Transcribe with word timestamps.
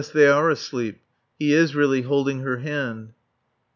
They 0.15 0.27
are 0.27 0.49
asleep. 0.49 0.99
He 1.37 1.53
is 1.53 1.75
really 1.75 2.01
holding 2.01 2.39
her 2.39 2.57
hand. 2.57 3.13